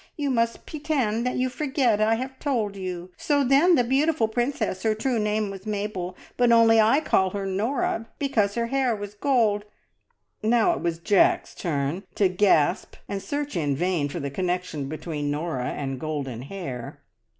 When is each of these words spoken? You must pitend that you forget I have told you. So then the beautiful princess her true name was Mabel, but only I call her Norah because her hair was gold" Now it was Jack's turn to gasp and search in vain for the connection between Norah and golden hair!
You 0.17 0.31
must 0.31 0.65
pitend 0.65 1.27
that 1.27 1.35
you 1.35 1.47
forget 1.47 2.01
I 2.01 2.15
have 2.15 2.39
told 2.39 2.75
you. 2.75 3.11
So 3.17 3.43
then 3.43 3.75
the 3.75 3.83
beautiful 3.83 4.27
princess 4.27 4.81
her 4.81 4.95
true 4.95 5.19
name 5.19 5.51
was 5.51 5.67
Mabel, 5.67 6.17
but 6.37 6.51
only 6.51 6.81
I 6.81 7.01
call 7.01 7.29
her 7.29 7.45
Norah 7.45 8.07
because 8.17 8.55
her 8.55 8.65
hair 8.65 8.95
was 8.95 9.13
gold" 9.13 9.63
Now 10.43 10.73
it 10.73 10.81
was 10.81 10.97
Jack's 10.97 11.53
turn 11.53 12.01
to 12.15 12.29
gasp 12.29 12.95
and 13.07 13.21
search 13.21 13.55
in 13.55 13.75
vain 13.75 14.09
for 14.09 14.19
the 14.19 14.31
connection 14.31 14.89
between 14.89 15.29
Norah 15.29 15.69
and 15.69 15.99
golden 15.99 16.41
hair! 16.41 17.01